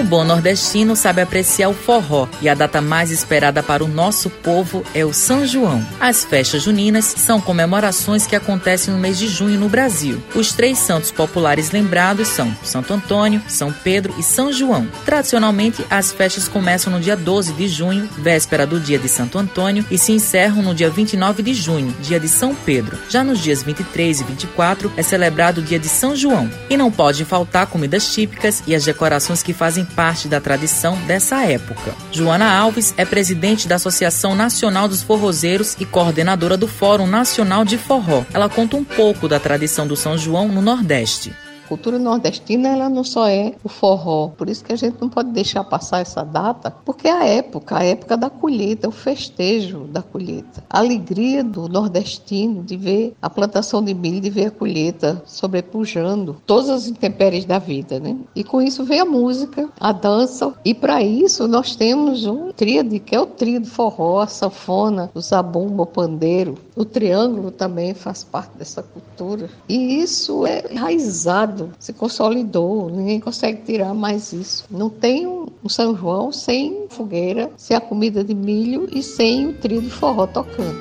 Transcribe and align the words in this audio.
O 0.00 0.02
bom 0.02 0.24
nordestino 0.24 0.96
sabe 0.96 1.20
apreciar 1.20 1.68
o 1.68 1.74
forró 1.74 2.26
e 2.40 2.48
a 2.48 2.54
data 2.54 2.80
mais 2.80 3.10
esperada 3.10 3.62
para 3.62 3.84
o 3.84 3.86
nosso 3.86 4.30
povo 4.30 4.82
é 4.94 5.04
o 5.04 5.12
São 5.12 5.46
João. 5.46 5.86
As 6.00 6.24
festas 6.24 6.62
juninas 6.62 7.04
são 7.04 7.38
comemorações 7.38 8.26
que 8.26 8.34
acontecem 8.34 8.94
no 8.94 8.98
mês 8.98 9.18
de 9.18 9.28
junho 9.28 9.60
no 9.60 9.68
Brasil. 9.68 10.22
Os 10.34 10.54
três 10.54 10.78
santos 10.78 11.10
populares 11.10 11.70
lembrados 11.70 12.28
são 12.28 12.50
Santo 12.62 12.94
Antônio, 12.94 13.42
São 13.46 13.70
Pedro 13.70 14.14
e 14.18 14.22
São 14.22 14.50
João. 14.50 14.88
Tradicionalmente, 15.04 15.84
as 15.90 16.10
festas 16.10 16.48
começam 16.48 16.90
no 16.90 16.98
dia 16.98 17.14
12 17.14 17.52
de 17.52 17.68
junho, 17.68 18.08
véspera 18.16 18.66
do 18.66 18.80
dia 18.80 18.98
de 18.98 19.08
Santo 19.08 19.38
Antônio, 19.38 19.84
e 19.90 19.98
se 19.98 20.12
encerram 20.12 20.62
no 20.62 20.74
dia 20.74 20.88
29 20.88 21.42
de 21.42 21.52
junho, 21.52 21.94
dia 22.00 22.18
de 22.18 22.28
São 22.28 22.54
Pedro. 22.54 22.98
Já 23.10 23.22
nos 23.22 23.38
dias 23.38 23.62
23 23.62 24.22
e 24.22 24.24
24 24.24 24.90
é 24.96 25.02
celebrado 25.02 25.60
o 25.60 25.62
dia 25.62 25.78
de 25.78 25.88
São 25.88 26.16
João. 26.16 26.50
E 26.70 26.76
não 26.76 26.90
pode 26.90 27.22
faltar 27.26 27.66
comidas 27.66 28.10
típicas 28.14 28.62
e 28.66 28.74
as 28.74 28.82
decorações 28.82 29.42
que 29.42 29.52
fazem 29.52 29.86
parte 29.90 30.28
da 30.28 30.40
tradição 30.40 30.96
dessa 31.06 31.44
época. 31.44 31.94
Joana 32.10 32.50
Alves 32.50 32.94
é 32.96 33.04
presidente 33.04 33.68
da 33.68 33.74
Associação 33.74 34.34
Nacional 34.34 34.88
dos 34.88 35.02
Forrozeiros 35.02 35.76
e 35.78 35.84
coordenadora 35.84 36.56
do 36.56 36.66
Fórum 36.66 37.06
Nacional 37.06 37.64
de 37.64 37.76
Forró. 37.76 38.24
Ela 38.32 38.48
conta 38.48 38.76
um 38.76 38.84
pouco 38.84 39.28
da 39.28 39.38
tradição 39.38 39.86
do 39.86 39.96
São 39.96 40.16
João 40.16 40.48
no 40.48 40.62
Nordeste 40.62 41.32
cultura 41.70 42.00
nordestina 42.00 42.68
ela 42.70 42.88
não 42.88 43.04
só 43.04 43.28
é 43.28 43.54
o 43.62 43.68
forró, 43.68 44.30
por 44.36 44.50
isso 44.50 44.64
que 44.64 44.72
a 44.72 44.76
gente 44.76 44.96
não 45.00 45.08
pode 45.08 45.30
deixar 45.30 45.62
passar 45.62 46.00
essa 46.00 46.24
data, 46.24 46.74
porque 46.84 47.06
é 47.06 47.12
a 47.12 47.24
época, 47.24 47.78
a 47.78 47.84
época 47.84 48.16
da 48.16 48.28
colheita, 48.28 48.88
o 48.88 48.92
festejo 48.92 49.84
da 49.84 50.02
colheita, 50.02 50.64
a 50.68 50.80
alegria 50.80 51.44
do 51.44 51.68
nordestino 51.68 52.64
de 52.64 52.76
ver 52.76 53.14
a 53.22 53.30
plantação 53.30 53.84
de 53.84 53.94
milho, 53.94 54.20
de 54.20 54.30
ver 54.30 54.46
a 54.46 54.50
colheita 54.50 55.22
sobrepujando 55.24 56.36
todas 56.44 56.68
as 56.68 56.88
intempéries 56.88 57.44
da 57.44 57.60
vida, 57.60 58.00
né? 58.00 58.16
E 58.34 58.42
com 58.42 58.60
isso 58.60 58.82
vem 58.82 58.98
a 58.98 59.04
música, 59.04 59.68
a 59.78 59.92
dança, 59.92 60.52
e 60.64 60.74
para 60.74 61.04
isso 61.04 61.46
nós 61.46 61.76
temos 61.76 62.26
um 62.26 62.50
tríade, 62.50 62.98
que 62.98 63.14
é 63.14 63.20
o 63.20 63.26
tríade 63.26 63.70
forró, 63.70 64.18
a 64.18 64.26
sanfona, 64.26 65.08
o 65.14 65.20
zabumba, 65.20 65.84
o 65.84 65.86
pandeiro, 65.86 66.56
o 66.74 66.84
triângulo 66.84 67.52
também 67.52 67.94
faz 67.94 68.24
parte 68.24 68.56
dessa 68.56 68.82
cultura. 68.82 69.48
E 69.68 70.00
isso 70.00 70.44
é 70.44 70.64
enraizado 70.72 71.59
se 71.78 71.92
consolidou, 71.92 72.88
ninguém 72.88 73.20
consegue 73.20 73.62
tirar 73.62 73.94
mais 73.94 74.32
isso. 74.32 74.64
Não 74.70 74.88
tem 74.88 75.26
um, 75.26 75.46
São 75.68 75.96
João 75.96 76.32
sem 76.32 76.86
fogueira, 76.88 77.50
sem 77.56 77.76
a 77.76 77.80
comida 77.80 78.24
de 78.24 78.34
milho 78.34 78.88
e 78.90 79.02
sem 79.02 79.48
o 79.48 79.52
trio 79.52 79.82
de 79.82 79.90
forró 79.90 80.26
tocando. 80.26 80.78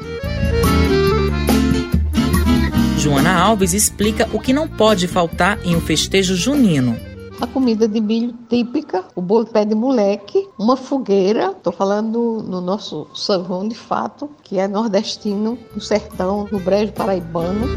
Joana 2.98 3.34
Alves 3.34 3.74
explica 3.74 4.30
o 4.34 4.40
que 4.40 4.52
não 4.52 4.68
pode 4.68 5.08
faltar 5.08 5.58
em 5.66 5.76
um 5.76 5.82
festejo 5.82 6.36
junino 6.36 7.10
a 7.42 7.48
comida 7.48 7.88
de 7.88 8.02
milho 8.02 8.34
típica, 8.50 9.06
o 9.16 9.22
bolo 9.22 9.46
pé 9.46 9.64
de 9.64 9.74
moleque, 9.74 10.48
uma 10.58 10.76
fogueira, 10.76 11.52
estou 11.52 11.72
falando 11.72 12.44
no 12.46 12.60
nosso 12.60 13.08
São 13.14 13.46
João 13.46 13.68
de 13.68 13.76
fato, 13.76 14.30
que 14.44 14.60
é 14.60 14.68
nordestino, 14.68 15.58
no 15.74 15.82
sertão, 15.82 16.48
no 16.52 16.60
brejo 16.60 16.92
paraibano. 16.92 17.68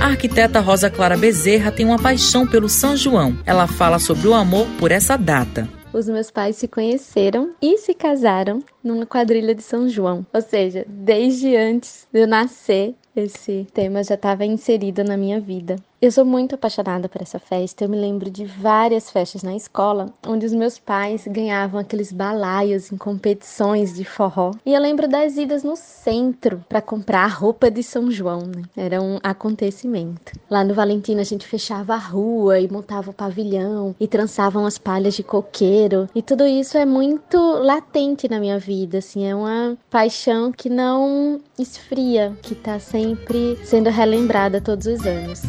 A 0.00 0.06
arquiteta 0.06 0.60
Rosa 0.60 0.88
Clara 0.88 1.16
Bezerra 1.16 1.72
tem 1.72 1.84
uma 1.84 1.98
paixão 1.98 2.46
pelo 2.46 2.68
São 2.68 2.96
João. 2.96 3.36
Ela 3.44 3.66
fala 3.66 3.98
sobre 3.98 4.28
o 4.28 4.34
amor 4.34 4.66
por 4.78 4.90
essa 4.90 5.16
data. 5.16 5.68
Os 5.92 6.08
meus 6.08 6.30
pais 6.30 6.56
se 6.56 6.68
conheceram 6.68 7.50
e 7.60 7.78
se 7.78 7.94
casaram 7.94 8.62
numa 8.84 9.06
quadrilha 9.06 9.54
de 9.54 9.62
São 9.62 9.88
João. 9.88 10.24
Ou 10.32 10.40
seja, 10.40 10.84
desde 10.86 11.56
antes 11.56 12.06
de 12.12 12.20
eu 12.20 12.26
nascer, 12.26 12.94
esse 13.16 13.66
tema 13.74 14.04
já 14.04 14.14
estava 14.14 14.44
inserido 14.44 15.02
na 15.02 15.16
minha 15.16 15.40
vida. 15.40 15.76
Eu 16.00 16.12
sou 16.12 16.24
muito 16.24 16.54
apaixonada 16.54 17.08
por 17.08 17.20
essa 17.20 17.40
festa. 17.40 17.82
Eu 17.82 17.88
me 17.88 17.96
lembro 17.96 18.30
de 18.30 18.44
várias 18.44 19.10
festas 19.10 19.42
na 19.42 19.56
escola 19.56 20.06
onde 20.24 20.46
os 20.46 20.52
meus 20.52 20.78
pais 20.78 21.26
ganhavam 21.26 21.80
aqueles 21.80 22.12
balaios 22.12 22.92
em 22.92 22.96
competições 22.96 23.96
de 23.96 24.04
forró. 24.04 24.52
E 24.64 24.72
eu 24.72 24.80
lembro 24.80 25.08
das 25.08 25.36
idas 25.36 25.64
no 25.64 25.74
centro 25.74 26.64
para 26.68 26.80
comprar 26.80 27.26
roupa 27.26 27.68
de 27.68 27.82
São 27.82 28.12
João. 28.12 28.42
Né? 28.42 28.62
Era 28.76 29.02
um 29.02 29.18
acontecimento. 29.24 30.38
Lá 30.48 30.62
no 30.62 30.72
Valentina 30.72 31.22
a 31.22 31.24
gente 31.24 31.44
fechava 31.44 31.94
a 31.94 31.98
rua 31.98 32.60
e 32.60 32.70
montava 32.70 33.10
o 33.10 33.14
pavilhão 33.14 33.92
e 33.98 34.06
trançavam 34.06 34.64
as 34.66 34.78
palhas 34.78 35.16
de 35.16 35.24
coqueiro. 35.24 36.08
E 36.14 36.22
tudo 36.22 36.46
isso 36.46 36.78
é 36.78 36.86
muito 36.86 37.36
latente 37.36 38.28
na 38.28 38.38
minha 38.38 38.60
vida. 38.60 38.98
Assim, 38.98 39.26
é 39.26 39.34
uma 39.34 39.76
paixão 39.90 40.52
que 40.52 40.70
não 40.70 41.40
esfria, 41.58 42.38
que 42.40 42.52
está 42.52 42.78
sempre 42.78 43.58
sendo 43.64 43.90
relembrada 43.90 44.60
todos 44.60 44.86
os 44.86 45.04
anos. 45.04 45.42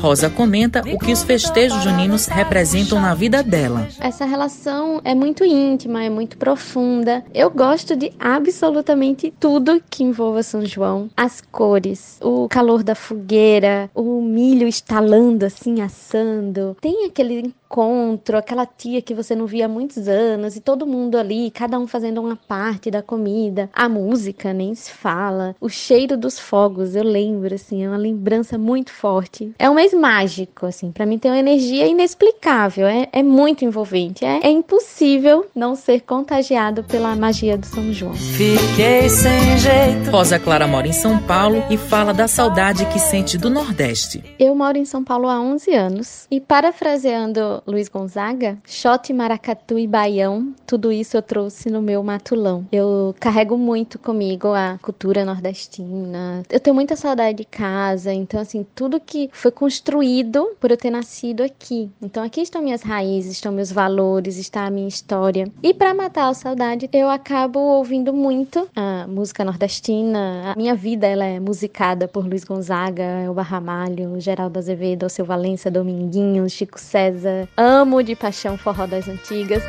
Rosa 0.00 0.30
comenta 0.30 0.80
o 0.80 0.98
que 0.98 1.12
os 1.12 1.22
festejos 1.22 1.82
juninos 1.82 2.26
representam 2.26 2.98
na 2.98 3.14
vida 3.14 3.42
dela. 3.42 3.86
Essa 4.00 4.24
relação 4.24 4.98
é 5.04 5.14
muito 5.14 5.44
íntima, 5.44 6.02
é 6.02 6.08
muito 6.08 6.38
profunda. 6.38 7.22
Eu 7.34 7.50
gosto 7.50 7.94
de 7.94 8.10
absolutamente 8.18 9.30
tudo 9.38 9.82
que 9.90 10.02
envolva 10.02 10.42
São 10.42 10.64
João. 10.64 11.10
As 11.14 11.42
cores, 11.42 12.18
o 12.22 12.48
calor 12.48 12.82
da 12.82 12.94
fogueira, 12.94 13.90
o 13.94 14.22
milho 14.22 14.66
estalando 14.66 15.44
assim, 15.44 15.82
assando. 15.82 16.74
Tem 16.80 17.04
aquele 17.04 17.54
encontro, 17.70 18.36
aquela 18.36 18.66
tia 18.66 19.00
que 19.00 19.14
você 19.14 19.36
não 19.36 19.46
via 19.46 19.66
há 19.66 19.68
muitos 19.68 20.08
anos 20.08 20.56
e 20.56 20.60
todo 20.60 20.84
mundo 20.84 21.16
ali, 21.16 21.52
cada 21.52 21.78
um 21.78 21.86
fazendo 21.86 22.20
uma 22.20 22.34
parte 22.34 22.90
da 22.90 23.00
comida. 23.00 23.70
A 23.72 23.88
música 23.88 24.52
nem 24.52 24.74
se 24.74 24.90
fala, 24.90 25.54
o 25.60 25.68
cheiro 25.68 26.16
dos 26.16 26.36
fogos, 26.36 26.96
eu 26.96 27.04
lembro 27.04 27.54
assim, 27.54 27.84
é 27.84 27.88
uma 27.88 27.96
lembrança 27.96 28.58
muito 28.58 28.92
forte. 28.92 29.52
É 29.56 29.70
um 29.70 29.74
mês 29.74 29.94
mágico, 29.94 30.66
assim, 30.66 30.90
para 30.90 31.06
mim 31.06 31.16
tem 31.16 31.30
uma 31.30 31.38
energia 31.38 31.86
inexplicável, 31.86 32.88
é, 32.88 33.08
é 33.12 33.22
muito 33.22 33.64
envolvente, 33.64 34.24
é, 34.24 34.40
é 34.42 34.50
impossível 34.50 35.46
não 35.54 35.76
ser 35.76 36.00
contagiado 36.00 36.82
pela 36.82 37.14
magia 37.14 37.56
do 37.56 37.66
São 37.66 37.92
João. 37.92 38.14
Fiquei 38.14 39.08
sem 39.08 39.58
jeito. 39.58 40.10
Rosa 40.10 40.40
Clara 40.40 40.66
mora 40.66 40.88
em 40.88 40.92
São 40.92 41.18
Paulo 41.22 41.62
e 41.70 41.76
fala 41.76 42.12
da 42.12 42.26
saudade 42.26 42.84
que 42.86 42.98
sente 42.98 43.38
do 43.38 43.48
Nordeste. 43.48 44.24
Eu 44.40 44.56
moro 44.56 44.76
em 44.76 44.84
São 44.84 45.04
Paulo 45.04 45.28
há 45.28 45.40
11 45.40 45.72
anos 45.72 46.26
e 46.30 46.40
parafraseando 46.40 47.59
Luiz 47.66 47.88
Gonzaga, 47.88 48.58
shot, 48.66 49.12
maracatu 49.12 49.78
e 49.78 49.86
baião, 49.86 50.54
tudo 50.66 50.92
isso 50.92 51.16
eu 51.16 51.22
trouxe 51.22 51.70
no 51.70 51.82
meu 51.82 52.02
matulão. 52.02 52.66
Eu 52.72 53.14
carrego 53.18 53.56
muito 53.56 53.98
comigo 53.98 54.48
a 54.48 54.78
cultura 54.80 55.24
nordestina. 55.24 56.42
Eu 56.50 56.60
tenho 56.60 56.74
muita 56.74 56.96
saudade 56.96 57.38
de 57.38 57.44
casa, 57.44 58.12
então 58.12 58.40
assim, 58.40 58.66
tudo 58.74 59.00
que 59.00 59.28
foi 59.32 59.50
construído 59.50 60.50
por 60.60 60.70
eu 60.70 60.76
ter 60.76 60.90
nascido 60.90 61.42
aqui. 61.42 61.90
Então 62.00 62.22
aqui 62.22 62.40
estão 62.40 62.62
minhas 62.62 62.82
raízes, 62.82 63.32
estão 63.32 63.52
meus 63.52 63.70
valores, 63.70 64.36
está 64.36 64.66
a 64.66 64.70
minha 64.70 64.88
história. 64.88 65.50
E 65.62 65.74
para 65.74 65.94
matar 65.94 66.28
a 66.28 66.34
saudade, 66.34 66.88
eu 66.92 67.08
acabo 67.08 67.58
ouvindo 67.58 68.12
muito 68.12 68.68
a 68.74 69.06
música 69.06 69.44
nordestina. 69.44 70.52
A 70.52 70.56
minha 70.56 70.74
vida 70.74 71.06
ela 71.06 71.24
é 71.24 71.40
musicada 71.40 72.06
por 72.08 72.26
Luiz 72.26 72.44
Gonzaga, 72.44 73.02
Elba 73.02 73.42
Ramalho, 73.42 74.20
Geraldo 74.20 74.58
Azevedo, 74.58 75.04
Alceu 75.04 75.24
Valença, 75.24 75.70
Dominguinho, 75.70 76.48
Chico 76.48 76.80
César, 76.80 77.48
Amo 77.56 78.02
de 78.02 78.14
paixão 78.14 78.56
forró 78.56 78.86
das 78.86 79.08
antigas. 79.08 79.62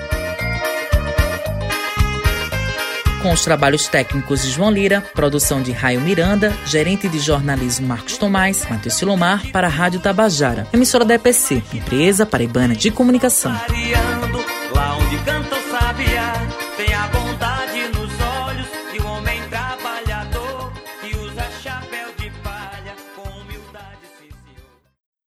Com 3.21 3.31
os 3.31 3.43
trabalhos 3.43 3.87
técnicos 3.87 4.41
de 4.41 4.49
João 4.49 4.71
Lira, 4.71 5.01
produção 5.13 5.61
de 5.61 5.71
Raio 5.71 6.01
Miranda, 6.01 6.51
gerente 6.65 7.07
de 7.07 7.19
jornalismo 7.19 7.87
Marcos 7.87 8.17
Tomás, 8.17 8.65
Matheus 8.67 8.95
Silomar, 8.95 9.51
para 9.51 9.67
a 9.67 9.69
Rádio 9.69 9.99
Tabajara, 9.99 10.67
emissora 10.73 11.05
da 11.05 11.13
EPC, 11.13 11.61
empresa 11.71 12.25
paraibana 12.25 12.75
de 12.75 12.89
comunicação. 12.89 13.53